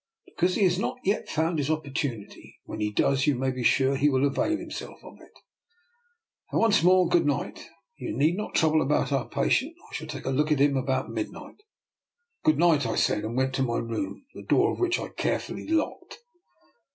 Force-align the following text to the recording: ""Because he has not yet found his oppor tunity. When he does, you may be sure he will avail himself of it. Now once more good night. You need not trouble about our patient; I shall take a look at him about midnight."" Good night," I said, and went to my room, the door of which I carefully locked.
""Because 0.25 0.55
he 0.55 0.63
has 0.63 0.79
not 0.79 0.97
yet 1.03 1.29
found 1.29 1.59
his 1.59 1.69
oppor 1.69 1.93
tunity. 1.93 2.55
When 2.63 2.79
he 2.79 2.91
does, 2.91 3.27
you 3.27 3.35
may 3.35 3.51
be 3.51 3.61
sure 3.61 3.95
he 3.95 4.09
will 4.09 4.25
avail 4.25 4.57
himself 4.57 4.97
of 5.03 5.21
it. 5.21 5.29
Now 6.51 6.57
once 6.57 6.81
more 6.81 7.07
good 7.07 7.27
night. 7.27 7.67
You 7.97 8.17
need 8.17 8.35
not 8.35 8.55
trouble 8.55 8.81
about 8.81 9.11
our 9.11 9.29
patient; 9.29 9.75
I 9.91 9.93
shall 9.93 10.07
take 10.07 10.25
a 10.25 10.31
look 10.31 10.51
at 10.51 10.57
him 10.57 10.75
about 10.75 11.11
midnight."" 11.11 11.61
Good 12.43 12.57
night," 12.57 12.87
I 12.87 12.95
said, 12.95 13.23
and 13.23 13.37
went 13.37 13.53
to 13.53 13.61
my 13.61 13.77
room, 13.77 14.25
the 14.33 14.41
door 14.41 14.71
of 14.71 14.79
which 14.79 14.99
I 14.99 15.09
carefully 15.09 15.67
locked. 15.67 16.17